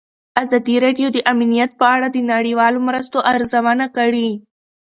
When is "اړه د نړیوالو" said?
1.95-2.79